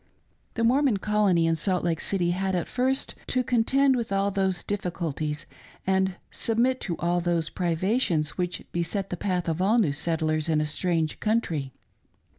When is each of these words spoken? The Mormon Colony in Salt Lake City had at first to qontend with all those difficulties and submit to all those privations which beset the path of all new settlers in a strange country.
The 0.55 0.63
Mormon 0.63 0.97
Colony 0.97 1.45
in 1.45 1.55
Salt 1.55 1.83
Lake 1.83 2.01
City 2.01 2.31
had 2.31 2.55
at 2.55 2.67
first 2.67 3.13
to 3.27 3.43
qontend 3.43 3.95
with 3.95 4.11
all 4.11 4.31
those 4.31 4.63
difficulties 4.63 5.45
and 5.85 6.15
submit 6.31 6.81
to 6.81 6.95
all 6.97 7.21
those 7.21 7.49
privations 7.49 8.35
which 8.35 8.65
beset 8.71 9.11
the 9.11 9.15
path 9.15 9.47
of 9.47 9.61
all 9.61 9.77
new 9.77 9.91
settlers 9.93 10.49
in 10.49 10.59
a 10.59 10.65
strange 10.65 11.19
country. 11.19 11.71